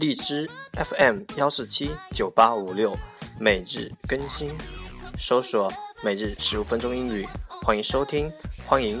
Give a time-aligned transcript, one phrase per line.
[0.00, 2.96] 荔枝 FM 幺四七九八五六，
[3.38, 4.56] 每日更新，
[5.18, 5.70] 搜索
[6.02, 7.28] “每日十五分钟英语”，
[7.62, 8.32] 欢迎收听，
[8.66, 8.98] 欢迎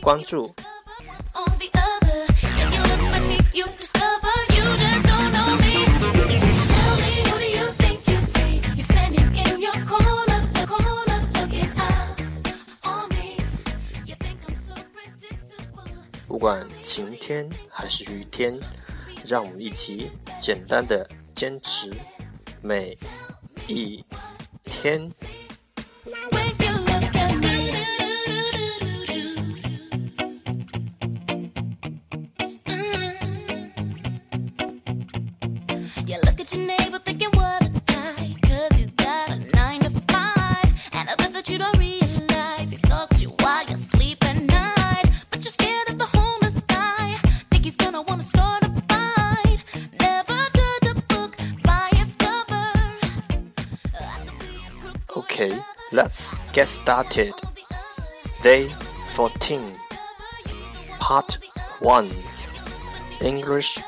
[0.00, 0.50] 关注。
[16.38, 18.56] 不管晴天还是雨天，
[19.26, 20.08] 让我们一起
[20.38, 21.92] 简单的坚持
[22.62, 22.96] 每
[23.66, 24.04] 一
[24.62, 25.10] 天。
[55.97, 57.33] let's get started.
[58.41, 58.69] Day
[59.07, 59.73] 14,
[60.99, 61.37] Part
[61.79, 62.09] 1
[63.21, 63.79] English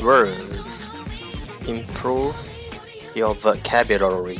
[0.00, 0.92] Words
[1.66, 2.34] Improve
[3.14, 4.38] your vocabulary.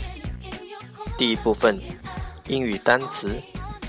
[1.18, 1.82] 第一部分，
[2.46, 3.42] 英语单词，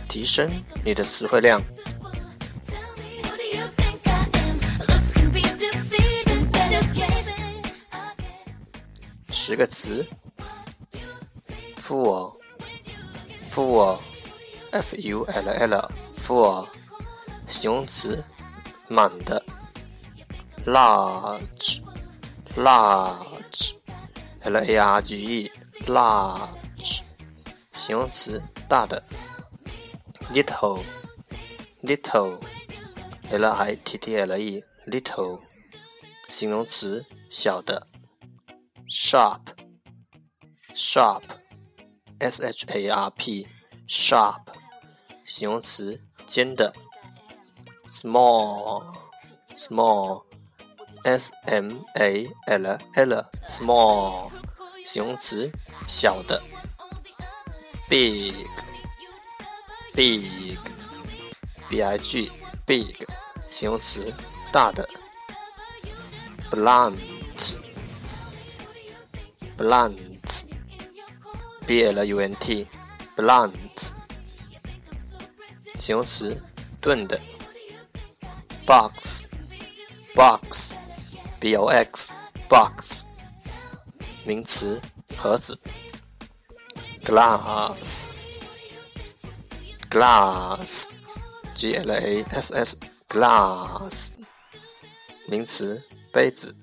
[0.07, 1.61] 提升你的词汇量。
[1.61, 4.59] Who do you think I am?
[4.87, 7.63] Looks can be deceiving, better escaping.
[9.31, 10.05] 十个词，
[11.77, 12.37] full
[13.54, 13.98] Full
[14.72, 16.66] f u l l full
[17.46, 18.24] 形容词，
[18.88, 19.40] 满的
[20.66, 21.82] ，large
[22.56, 23.76] large
[24.42, 25.52] l a r g e
[25.86, 27.02] large
[27.72, 29.00] 形容词，大的
[30.32, 30.82] ，little
[31.82, 32.40] little
[33.30, 35.40] l i t t l e little
[36.28, 37.86] 形容词，小的。
[38.86, 39.40] sharp
[40.74, 41.22] sharp
[42.18, 43.46] s h a r p
[43.88, 44.40] sharp
[45.24, 46.72] 形容词尖的
[47.88, 48.94] small
[49.56, 50.22] small
[51.04, 54.30] s m a l l small
[54.84, 55.50] 形容词
[55.86, 56.42] 小的
[57.88, 58.34] big
[59.94, 60.58] big
[61.68, 62.30] b i g
[62.66, 62.96] big
[63.46, 64.12] 形容词
[64.52, 64.88] 大的
[66.50, 67.56] blunt
[69.56, 70.53] blunt
[71.66, 72.66] b l u n t
[73.16, 73.92] blunt
[75.78, 76.40] 形容词
[76.80, 77.20] 钝的
[78.66, 79.26] box
[80.14, 80.74] box
[81.40, 82.12] b o x
[82.48, 83.06] box
[84.24, 84.80] 名词
[85.16, 85.58] 盒子
[87.02, 88.10] glass
[89.90, 90.90] glass
[91.54, 94.12] g l a s s glass
[95.26, 95.82] 名词
[96.12, 96.54] 杯子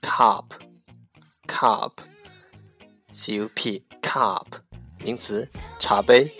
[0.00, 0.46] cup
[1.46, 2.15] cup
[3.16, 4.44] cupcup
[5.02, 6.30] 名词茶杯。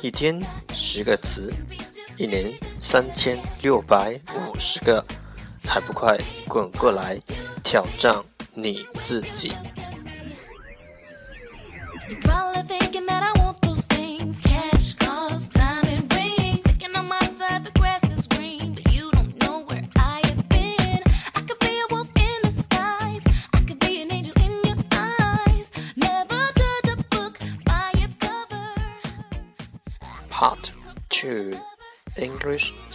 [0.00, 0.38] 一天
[0.72, 1.52] 十个词
[2.18, 5.04] 一年三千六百五十个
[5.66, 7.18] 还不快滚过来
[7.62, 8.14] 挑战
[8.54, 9.52] 你自己。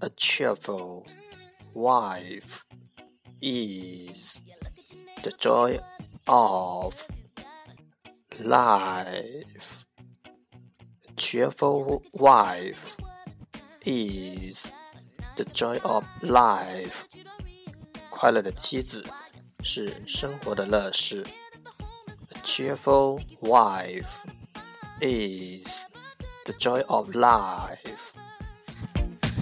[0.00, 1.06] a cheerful
[1.74, 2.64] wife
[3.40, 4.40] is
[5.22, 5.78] the joy
[6.26, 7.06] of
[8.38, 9.86] life.
[11.08, 12.96] A cheerful wife
[13.84, 14.72] is
[15.36, 17.04] the joy of life.
[18.10, 19.04] 快乐的妻子
[19.62, 21.24] 是生活的乐事。
[22.30, 24.24] A cheerful wife
[25.00, 25.66] is
[26.44, 28.12] the joy of life.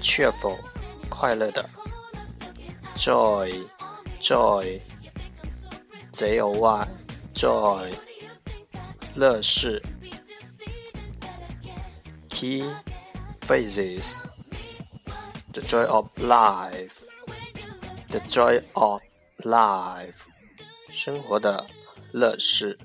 [0.00, 0.58] cheerful
[1.08, 1.68] 快乐的
[2.96, 3.66] joy
[4.20, 4.80] joy
[6.12, 6.88] j o y
[7.34, 7.92] joy
[9.14, 9.82] 乐事
[12.28, 12.64] key
[13.40, 14.16] phrases
[15.52, 17.02] the joy of life
[18.08, 19.02] the joy of
[19.38, 20.26] life
[20.90, 21.66] 生活的
[22.12, 22.78] 乐事。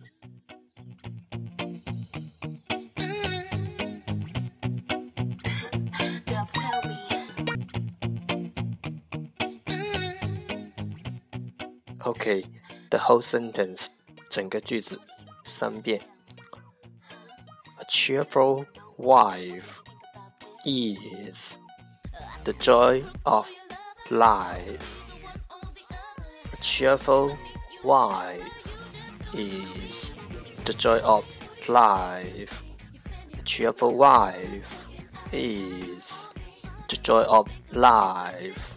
[12.22, 12.46] Okay,
[12.90, 13.88] the whole sentence
[14.30, 15.00] 整个句子
[15.46, 16.00] 三遍。
[17.80, 18.66] A cheerful
[18.98, 19.82] wife
[20.66, 21.60] is
[22.44, 23.50] the joy of
[24.10, 25.06] life.
[26.52, 27.36] A cheerful
[27.84, 28.78] wife
[29.34, 30.14] is
[30.66, 31.24] the joy of
[31.68, 32.64] life.
[33.38, 34.90] A cheerful wife
[35.32, 36.30] is
[36.88, 38.71] the joy of life.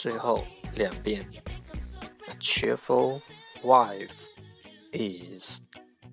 [0.00, 0.42] 最后
[0.76, 1.22] 两遍。
[2.26, 3.20] A cheerful
[3.62, 4.30] wife
[4.92, 5.60] is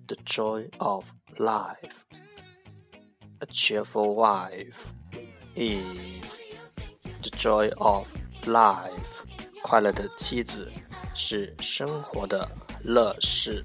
[0.06, 2.04] the joy of life.
[3.38, 4.92] A cheerful wife
[5.54, 6.38] is
[7.22, 9.24] the joy of life.
[9.62, 10.70] 快乐的妻子
[11.14, 12.46] 是生活的
[12.84, 13.64] 乐事。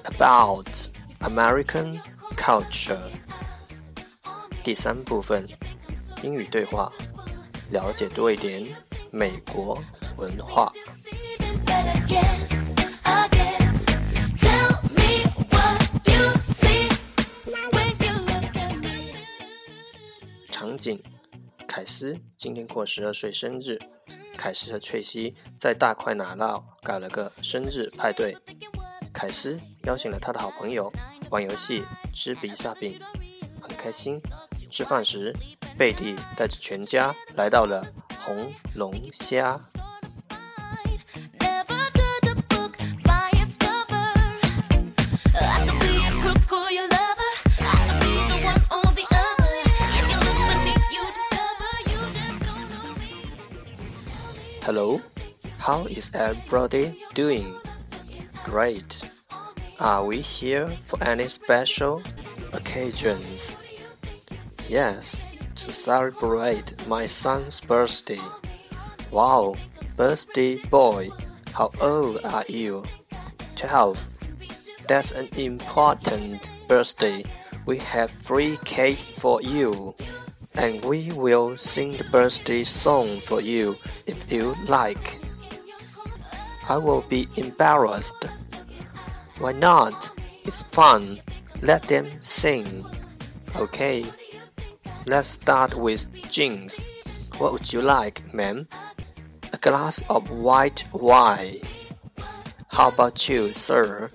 [0.15, 0.89] about
[1.21, 1.99] American
[2.35, 2.99] culture.
[4.63, 5.47] 第三部分
[6.21, 6.91] 英语对话，
[7.71, 8.63] 了解多一点
[9.09, 9.81] 美国
[10.17, 10.71] 文化。
[20.51, 21.01] 场景：
[21.67, 23.79] 凯斯今天过十二岁生日，
[24.37, 28.37] 凯斯和翠西在大块奶酪搞了个生日派对。
[29.21, 30.91] 凯斯邀请了他的好朋友
[31.29, 32.99] 玩游戏吃比萨饼
[33.61, 34.19] 很开心。
[34.67, 35.31] 吃饭时
[35.77, 37.85] 贝蒂带着全家来到了
[38.17, 39.61] 红龙虾。
[54.65, 54.99] Hello,
[55.59, 57.61] how is everybody doing?
[58.43, 59.10] Great.
[59.81, 62.03] Are we here for any special
[62.53, 63.55] occasions?
[64.69, 65.23] Yes,
[65.55, 68.21] to celebrate my son's birthday.
[69.09, 69.55] Wow,
[69.97, 71.09] birthday boy,
[71.53, 72.83] how old are you?
[73.55, 73.97] 12.
[74.87, 77.25] That's an important birthday.
[77.65, 79.95] We have free cake for you.
[80.53, 85.25] And we will sing the birthday song for you if you like.
[86.69, 88.27] I will be embarrassed.
[89.41, 90.11] Why not?
[90.45, 91.19] It's fun.
[91.63, 92.85] Let them sing.
[93.55, 94.05] Okay.
[95.07, 96.85] Let's start with drinks.
[97.39, 98.67] What would you like, ma'am?
[99.51, 101.61] A glass of white wine.
[102.67, 104.11] How about you, sir?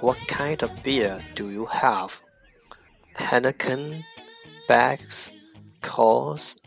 [0.00, 2.20] What kind of beer do you have?
[3.14, 4.02] Heineken,
[4.66, 5.36] Becks,
[5.80, 6.58] Coors,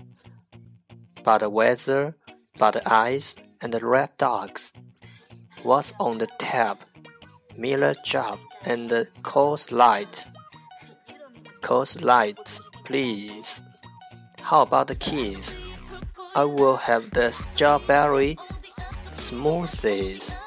[1.18, 2.16] Budweiser,
[2.58, 4.72] Bud Ice, and Red Dogs.
[5.64, 6.86] What's on the tap?
[7.60, 8.90] Miller Java and
[9.22, 10.30] Coors Light.
[11.62, 13.64] Coors Light, please.
[14.40, 15.58] How about the keys?
[16.36, 18.38] I will have the strawberry
[19.12, 20.38] smoothies.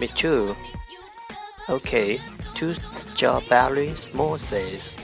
[0.00, 0.56] Me too.
[1.68, 2.18] Okay,
[2.54, 4.96] two strawberry smoothies.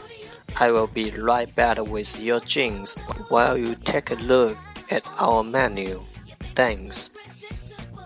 [0.58, 2.96] I will be right back with your drinks
[3.28, 4.56] while you take a look
[4.90, 6.02] at our menu.
[6.54, 7.18] Thanks.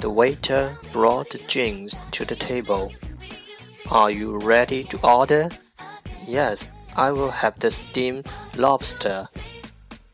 [0.01, 2.91] The waiter brought the drinks to the table.
[3.91, 5.49] Are you ready to order?
[6.25, 8.25] Yes, I will have the steamed
[8.57, 9.27] lobster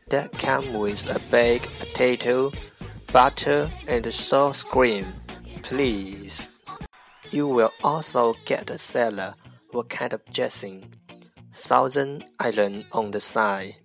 [0.09, 2.51] that comes with a baked potato,
[3.13, 5.13] butter, and sauce cream,
[5.61, 6.53] please.
[7.29, 9.35] You will also get a salad.
[9.69, 10.95] What kind of dressing?
[11.53, 13.75] Thousand Island on the side.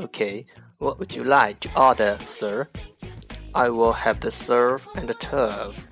[0.00, 0.46] Okay,
[0.78, 2.68] what would you like to order, sir?
[3.54, 5.86] I will have the surf and the turf.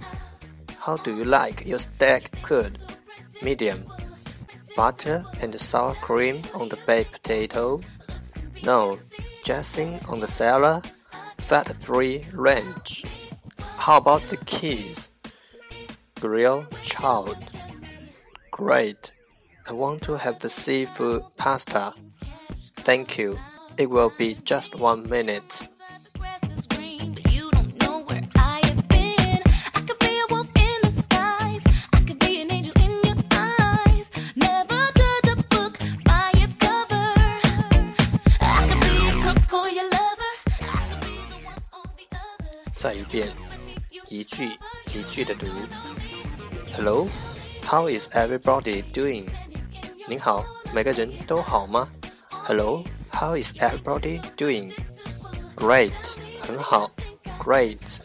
[0.78, 2.85] How do you like your steak cooked?
[3.42, 3.84] Medium.
[4.74, 7.80] Butter and sour cream on the baked potato?
[8.62, 8.98] No,
[9.44, 10.90] dressing on the salad,
[11.38, 13.04] fat-free ranch.
[13.58, 15.16] How about the keys?
[16.20, 17.52] Grilled trout.
[18.50, 19.12] Great.
[19.68, 21.92] I want to have the seafood pasta.
[22.76, 23.38] Thank you.
[23.76, 25.68] It will be just one minute.
[42.75, 43.29] 再一遍，
[44.09, 44.57] 一句
[44.93, 45.47] 一句的读。
[46.75, 47.07] Hello,
[47.65, 49.25] how is everybody doing?
[50.07, 51.87] 您好，每个人都好吗？
[52.29, 54.73] Hello, how is everybody doing?
[55.55, 56.91] Great，很好。
[57.39, 58.01] Great.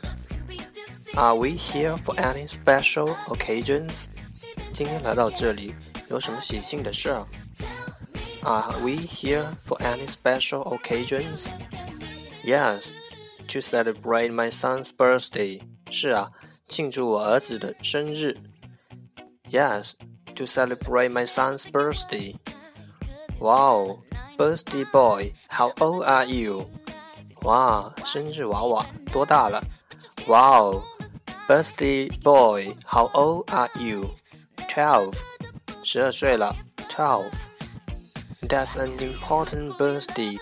[1.14, 4.08] Are we here for any special occasions?
[4.72, 5.74] 今天来到这里
[6.08, 7.26] 有什么喜庆的事儿？
[8.42, 11.48] Are we here for any special occasions?
[12.44, 12.92] Yes,
[13.50, 15.60] to celebrate my son's birthday.
[15.90, 16.30] 是啊，
[16.68, 18.36] 庆祝我儿子的生日。
[19.50, 19.94] Yes,
[20.34, 22.36] to celebrate my son's birthday.
[23.38, 24.02] Wow,
[24.36, 26.68] birthday boy, how old are you?
[27.42, 29.62] 哇，生日娃娃多大了？
[30.26, 30.82] Wow,
[31.46, 34.10] birthday boy, how old are you?
[34.68, 35.18] Twelve.
[35.82, 36.56] 十二岁了。
[36.88, 37.32] Twelve.
[38.42, 40.38] That's an important birthday.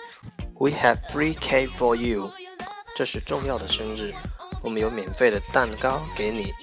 [0.57, 2.31] We have free cake for you.
[2.99, 4.13] 这是重要的生日，
[4.61, 6.53] 我们有免费的蛋糕给你。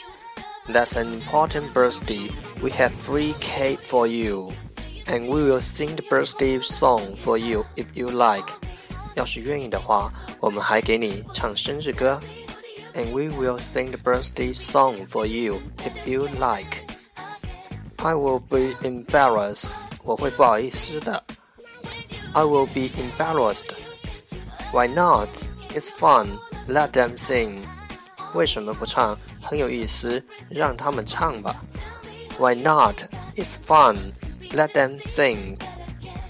[0.69, 2.31] That's an important birthday.
[2.61, 4.53] We have free cake for you.
[5.07, 8.53] And we will sing the birthday song for you if you like.
[9.17, 12.21] 要是愿意的话，我们还给你唱生日歌。
[12.95, 16.87] And we will sing the birthday song for you if you like.
[17.97, 19.71] I will be embarrassed.
[20.05, 21.25] 我会不好意思的。
[22.33, 23.75] I will be embarrassed.
[24.73, 25.29] Why not?
[25.77, 26.39] It's fun.
[26.69, 27.63] Let them sing.
[28.35, 29.19] 为什么不唱？
[29.41, 31.63] 很有意思，让他们唱吧。
[32.39, 33.05] Why not?
[33.37, 34.13] It's fun.
[34.51, 35.59] Let them sing.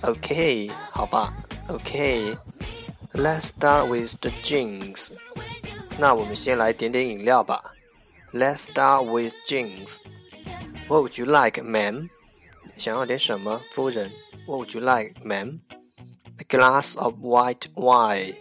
[0.03, 1.33] OK，好吧。
[1.69, 5.13] OK。Let's start with the drinks.
[5.99, 7.75] 那我们先来点点饮料吧。
[8.33, 9.99] Let's start with drinks.
[10.89, 12.09] What would you like, ma'am?
[12.77, 14.11] 想要点什么，夫人？
[14.47, 15.61] What would you like, ma'am?
[16.39, 18.35] A glass of white wine.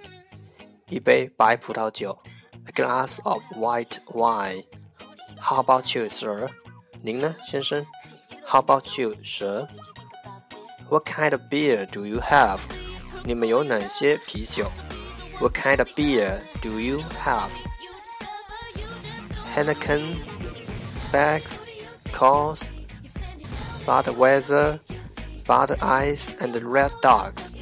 [0.88, 2.16] 一杯白葡萄酒
[2.64, 4.62] ，a glass of white wine.
[5.37, 6.49] How about you, sir?
[7.02, 7.85] 您呢，先生
[8.47, 9.66] ？How about you, sir?
[10.88, 12.61] What kind of beer do you have?
[13.25, 14.71] 你们有哪些啤酒
[15.40, 17.50] ？What kind of beer do you have?
[19.57, 20.19] Heineken,
[21.11, 21.62] Beck's,
[22.12, 22.69] Coors,
[23.85, 24.78] Budweiser,
[25.45, 27.57] Bud Ice, and Red Dogs.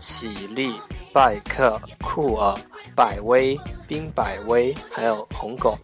[0.00, 0.80] 喜力。
[1.14, 2.58] 拜克、库尔、
[2.96, 3.56] 百威、
[3.86, 5.78] 冰百威，还有红狗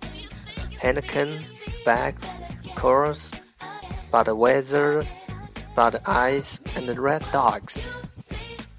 [0.81, 1.41] ，Heineken、
[1.85, 2.33] Bags、
[2.75, 3.35] Coors、
[4.11, 5.07] Budweiser、
[5.77, 7.85] Bud Ice and Red dogs.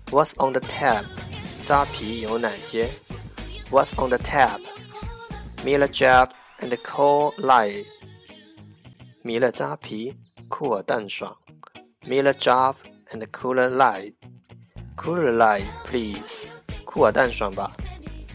[0.08, 1.06] What's on the tab？
[1.66, 2.90] 扎啤有哪些
[3.70, 4.60] ？What's on the tab?
[5.64, 7.86] Miller Jack and Coors Light。
[9.22, 10.18] 米勒扎啤，
[10.50, 11.38] 酷尔淡爽。
[12.02, 12.76] Miller Jack
[13.14, 14.16] and Coors Light。
[14.97, 16.49] Cooler light, please.
[16.85, 17.71] 酷尔淡爽吧。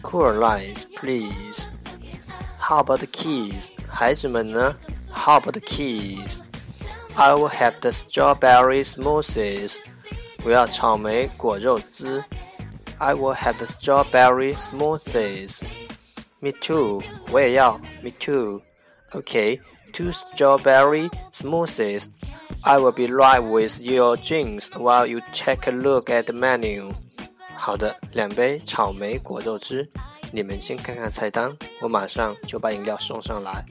[0.03, 1.67] Cooler lights, please.
[2.59, 3.71] How about the keys?
[3.88, 4.75] 孩子们呢？
[5.13, 6.41] How about the keys?
[7.15, 9.79] I will have the strawberry smoothies.
[10.43, 12.23] 我要草莓果肉汁。
[12.97, 15.61] I will have the strawberry smoothies.
[16.39, 17.03] Me too.
[17.31, 17.79] 我也要。
[18.01, 18.61] Me too.
[19.11, 19.59] Okay,
[19.91, 22.11] two strawberry smoothies.
[22.65, 26.93] I will be right with your drinks while you take a look at the menu.
[27.55, 29.89] 好的，两杯草莓果肉汁。
[30.31, 33.65] 你们先看看菜单，我马上就把饮料送上来。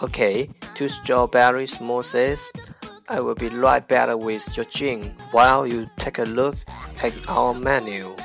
[0.00, 2.48] Okay, two strawberry smoothies.
[3.06, 6.56] I will be right back with your drink while you take a look
[7.02, 8.16] at our menu.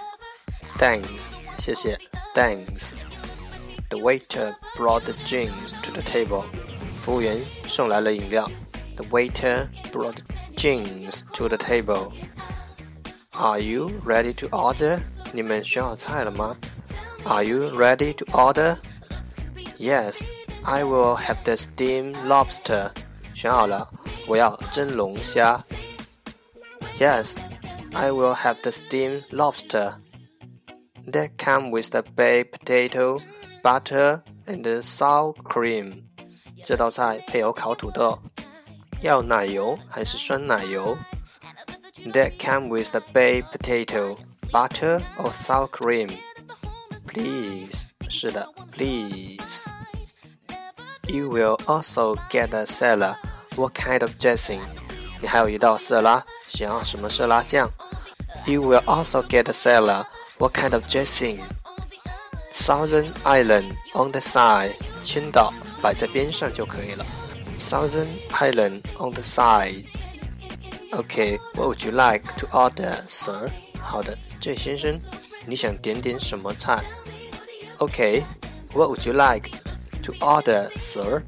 [0.78, 1.98] Thanks，谢谢。
[2.34, 2.94] Thanks.
[3.90, 6.44] The waiter brought the drinks to the table.
[7.02, 8.50] 服务员送来了饮料。
[8.96, 10.22] The waiter brought
[10.56, 12.14] drinks to the table.
[13.34, 15.00] Are you ready to order?
[15.34, 16.58] 你们选好菜了吗？
[17.26, 18.78] Are you ready to order?
[19.78, 20.22] Yes,
[20.64, 22.92] I will have the steamed lobster.
[23.36, 23.90] 选好了，
[24.28, 25.64] 我要蒸龙虾。
[27.00, 27.38] Yes,
[27.94, 29.94] I will have the steamed lobster.
[31.06, 33.20] That come with the baked potato,
[33.64, 36.04] butter, and sour cream.
[36.64, 38.20] 这道菜配有烤土豆。
[39.03, 40.97] 要奶油还是酸奶油
[42.13, 44.17] ？That come with the baked potato,
[44.51, 46.19] butter or sour cream.
[47.07, 49.67] Please，是的，please.
[51.09, 53.17] You will also get a salad.
[53.57, 54.61] What kind of dressing？
[55.21, 57.71] 你还有一道色拉，想要什么色拉酱
[58.47, 60.07] ？You will also get a salad.
[60.39, 61.41] What kind of dressing?
[62.53, 67.05] Thousand Island on the side，青岛摆在边上就可以了。
[67.62, 69.86] Southern Island on the side.
[70.94, 73.50] Okay, what would you like to order, sir?
[73.80, 75.00] 好的，这先生，
[75.46, 76.84] 你想点点什么菜？
[77.78, 78.24] Okay,
[78.74, 79.52] what would you like
[80.04, 81.24] to order, sir?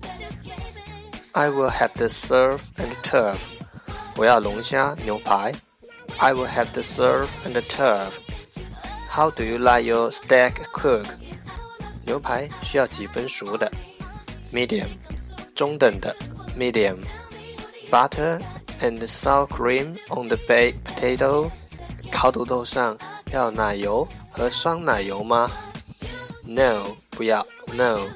[1.34, 3.50] I will have the surf and turf.
[4.16, 5.54] 我要龙虾牛排。
[6.18, 8.20] I will have the surf and turf.
[9.10, 11.12] How do you like your steak cooked?
[12.06, 13.72] 牛排需要几分熟的？
[14.52, 14.88] Medium，
[15.54, 16.16] 中等的
[16.57, 16.99] medium.
[17.91, 18.41] Butter
[18.81, 21.51] and sour cream on the baked potato.
[22.11, 22.97] 烤土豆上
[23.31, 25.51] 要奶油和双奶油吗
[26.45, 27.47] ？No，不要。
[27.73, 28.09] No。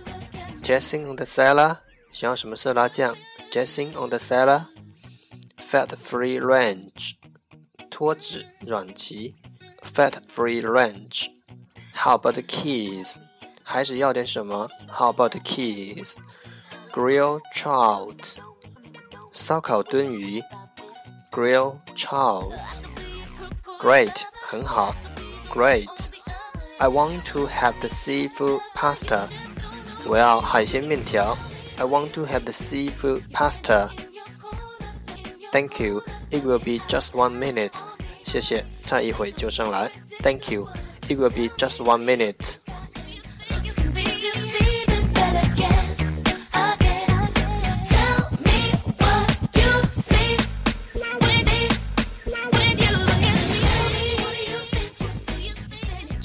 [0.62, 1.78] Dressing on the salad，
[2.12, 3.16] 想要什么色拉酱
[3.50, 4.66] ？Dressing on the salad。
[5.58, 7.14] Fat-free ranch，
[7.90, 9.34] 脱脂软极。
[9.82, 11.26] Fat-free ranch。
[11.94, 13.16] How about the keys？
[13.64, 16.16] 还是要点什么？How about the keys？
[16.91, 18.35] keys？Grill trout，
[19.31, 20.43] 烧烤炖鱼，
[21.31, 24.95] Grill trout。Great，很好，
[25.51, 29.27] Great。I want to have the seafood pasta。
[30.05, 31.37] 我要海鲜面条。
[31.77, 33.89] I want to have the seafood pasta.
[35.51, 36.03] Thank you.
[36.29, 37.73] It will be just one minute.
[38.23, 39.91] 谢谢，差一会就上来。
[40.21, 40.67] Thank you.
[41.07, 42.57] It will be just one minute.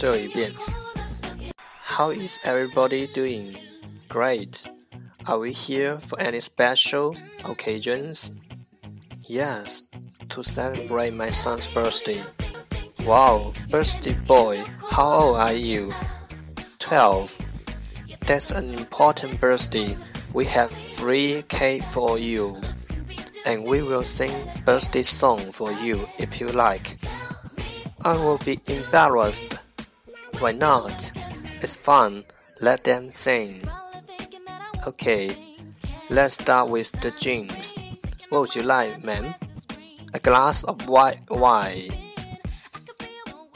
[0.03, 0.53] 最后一遍。
[1.83, 3.57] How is everybody doing?
[4.09, 4.67] Great.
[5.25, 8.33] Are we here for any special occasions?
[9.29, 9.89] Yes,
[10.31, 12.23] to celebrate my son's birthday.
[13.05, 15.93] Wow, birthday boy, how old are you?
[16.79, 17.39] 12.
[18.27, 19.97] That's an important birthday.
[20.33, 22.61] We have free cake for you.
[23.45, 24.33] And we will sing
[24.65, 26.99] birthday song for you if you like.
[28.05, 29.59] I will be embarrassed.
[30.40, 31.12] why not?
[31.62, 32.26] It's fun.
[32.60, 33.68] Let them sing.
[34.88, 35.56] Okay,
[36.10, 37.78] let's start with the drinks.
[38.30, 39.36] What would you like, ma'am?
[40.14, 42.12] A glass of white wine.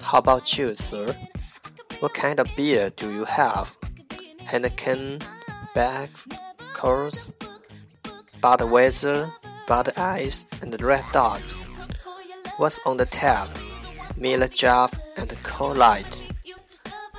[0.02, 1.16] How about you, sir?
[2.00, 3.76] What kind of beer do you have?
[4.46, 5.22] Heineken,
[5.74, 6.28] Becks,
[6.74, 7.38] Coors,
[8.42, 9.34] Budweiser,
[9.68, 11.62] Bud Ice, and Red Dogs.
[12.58, 13.50] What's on the tap?
[14.16, 16.27] Miller Jaff and Coors Light.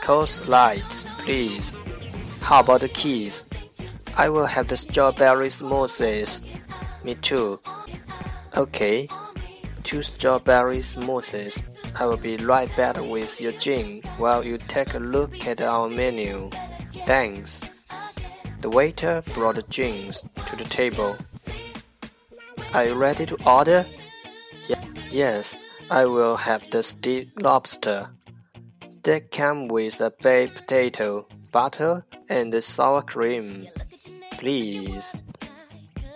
[0.09, 1.77] Coors Light, please.
[2.41, 3.51] How about the keys?
[4.17, 6.49] I will have the strawberry smoothies.
[7.05, 7.61] Me too.
[8.57, 9.07] Okay.
[9.83, 11.63] Two strawberry smoothies.
[12.01, 15.91] I will be right back with your gin while you take a look at our
[15.91, 16.49] menu.
[17.05, 17.69] Thanks.
[18.63, 21.19] The waiter brought the drinks to the table.
[22.73, 23.85] Are you ready to order?
[25.11, 28.09] Yes, I will have the steamed lobster.
[29.09, 33.67] That come with a baked potato, butter, and sour cream.
[34.33, 35.17] Please.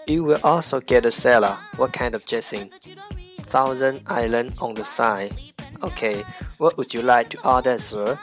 [0.07, 1.57] You will also get a salad.
[1.77, 2.71] What kind of dressing?
[3.45, 5.33] Thousand Island on the side.
[5.83, 6.23] Okay,
[6.59, 8.19] what would you like to order, sir?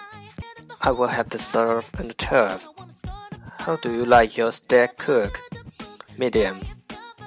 [0.82, 2.67] I will have the surf and the turf.
[3.58, 5.41] How do you like your steak cooked?
[6.15, 6.60] Medium.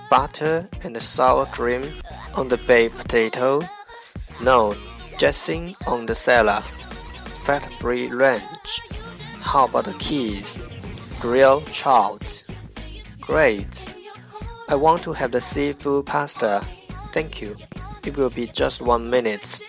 [0.09, 1.83] Butter and sour cream
[2.35, 3.63] on the baked potato.
[4.41, 4.77] No,
[5.19, 6.63] dressing on the salad.
[7.44, 8.82] Fat-free ranch.
[9.40, 10.62] How about the keys?
[11.20, 12.46] Grilled trout.
[13.22, 13.96] Great.
[14.70, 16.62] I want to have the seafood pasta.
[17.14, 17.56] Thank you.
[18.06, 19.62] It will be just one minute.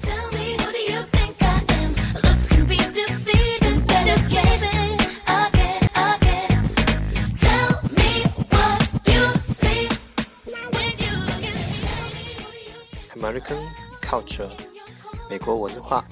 [0.00, 1.94] Tell me who do you think I am?
[2.24, 6.64] Looks can be deceiving, but escaping again, again.
[7.38, 9.88] Tell me what you see
[10.72, 11.64] when you look at me.
[11.84, 12.80] Tell me who do you
[13.14, 13.68] American
[14.00, 14.50] culture，
[15.28, 16.04] 美国文化。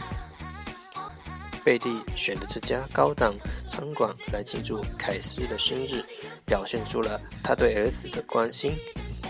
[1.66, 3.34] 贝蒂选的这家高档
[3.68, 6.06] 餐馆来庆祝凯斯的生日，
[6.46, 8.78] 表现出了他对儿子的关心。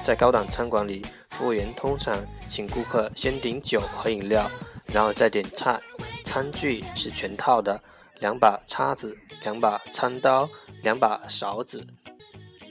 [0.03, 2.13] 在高档餐馆里，服务员通常
[2.49, 4.51] 请顾客先点酒和饮料，
[4.87, 5.81] 然后再点菜。
[6.25, 7.81] 餐具是全套的，
[8.19, 10.49] 两把叉子、两把餐刀、
[10.83, 11.87] 两把勺子。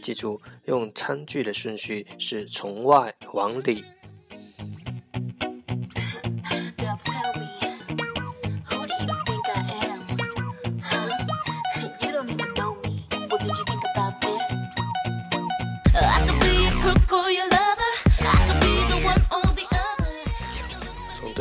[0.03, 3.83] 记住，用餐具的顺序是从外往里。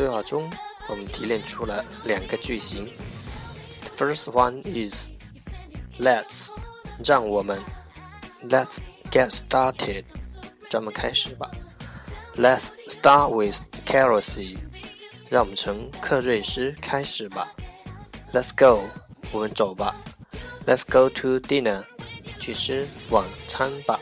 [0.04, 0.52] 对话中，
[0.86, 2.84] 我们提炼出了两个句型。
[3.80, 5.08] The first one is
[5.98, 6.50] Let's，
[7.02, 7.58] 让我们
[8.46, 10.04] Let's get started，
[10.68, 11.50] 咱们开始吧。
[12.34, 14.58] Let's start with Kelsey，
[15.30, 17.48] 让我们从克瑞斯开始吧。
[18.34, 18.86] Let's go，
[19.32, 19.96] 我们走吧。
[20.66, 21.82] Let's go to dinner，
[22.38, 23.98] 去吃晚餐吧。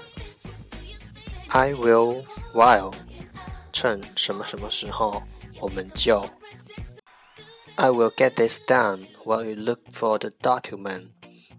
[1.50, 2.92] I will while，
[3.72, 5.22] 趁什么什么时候，
[5.61, 6.23] 我们就。
[7.75, 11.09] I will get this done while you look for the document。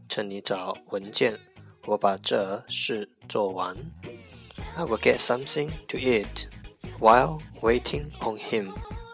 [0.08, 1.38] 趁你找文件，
[1.86, 3.76] 我把这事做完。
[4.74, 6.46] I will get something to eat
[6.98, 8.72] while waiting on him。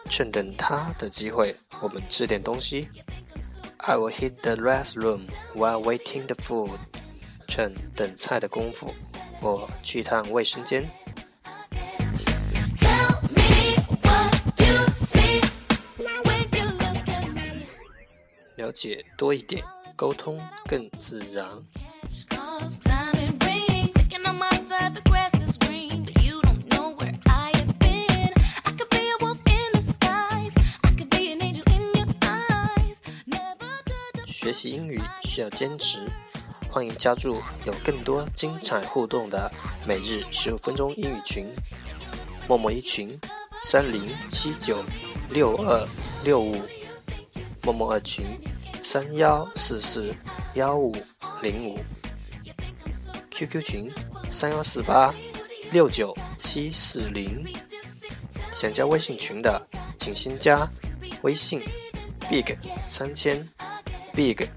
[0.09, 2.87] 趁等他的机会，我们吃点东西。
[3.77, 6.79] I will hit the restroom while waiting the food。
[7.47, 8.93] 趁等菜的功夫，
[9.41, 10.89] 我去趟卫生间。
[18.70, 19.64] 了解多一点
[19.96, 21.44] 沟通更自然。
[34.24, 36.08] 学习英语需要坚持，
[36.70, 39.50] 欢迎加入有更多精彩互动的
[39.84, 41.48] 每日十五分钟英语群。
[42.46, 43.18] 默默一群
[43.64, 44.84] 三零七九
[45.30, 45.84] 六二
[46.24, 46.54] 六五，
[47.64, 48.24] 默默二群。
[48.82, 50.14] 三幺四四
[50.54, 50.94] 幺五
[51.42, 51.78] 零五
[53.30, 53.92] ，QQ 群
[54.30, 55.14] 三幺四八
[55.70, 57.46] 六九七四零，
[58.52, 59.66] 想加微信群的
[59.96, 60.68] 请先加
[61.22, 61.62] 微信
[62.28, 63.48] big 三千。
[64.12, 64.48] big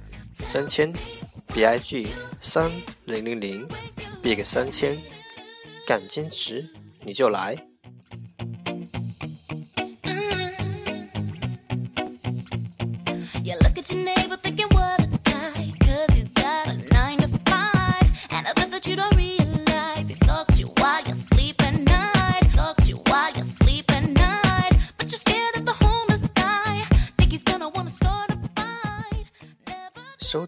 [0.46, 0.92] 三千
[1.54, 2.08] ，big
[2.42, 2.72] 三
[3.06, 3.68] 零零零
[4.24, 5.00] ，big 三千，
[5.86, 6.68] 敢坚持
[7.06, 7.56] 你就来。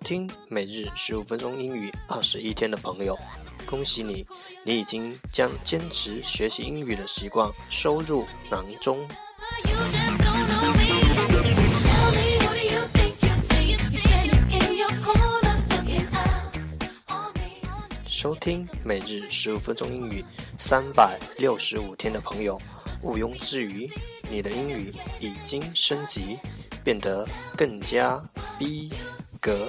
[0.06, 3.18] 听每日十五分钟英语二十一天的朋友，
[3.66, 4.24] 恭喜你，
[4.64, 9.00] 你已经将坚持学习英语的习惯收入囊中。
[18.06, 20.24] 收听每日十五分钟英语
[20.56, 22.62] 三百六十五天的朋友，
[23.02, 23.90] 毋庸置疑，
[24.30, 26.38] 你的英语已经升级，
[26.84, 28.24] 变得更加
[28.60, 28.92] 逼
[29.42, 29.68] 格。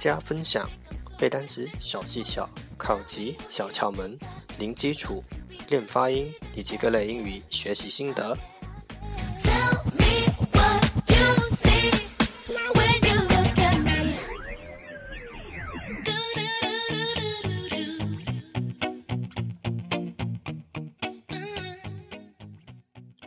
[0.00, 0.66] 加分享，
[1.18, 4.18] 背单词、小技巧、考级、小窍门、
[4.58, 5.22] 零基础、
[5.68, 8.34] 练发音以及各类英语学习心得。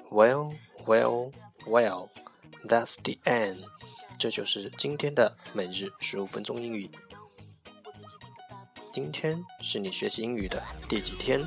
[0.09, 0.53] well
[0.88, 1.31] well
[1.67, 2.09] well
[2.67, 3.57] that's the end。
[4.23, 6.89] 这就是今天的每日十五分钟英语。
[8.93, 11.45] 今天是你学习英语的第几天？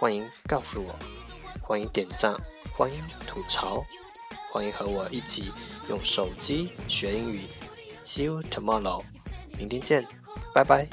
[0.00, 0.98] 欢迎告诉我，
[1.60, 2.34] 欢迎点赞，
[2.74, 3.84] 欢迎吐槽，
[4.50, 5.52] 欢迎和我一起
[5.90, 7.42] 用手机学英语。
[8.06, 9.04] See you tomorrow，
[9.58, 10.06] 明天见，
[10.54, 10.88] 拜拜。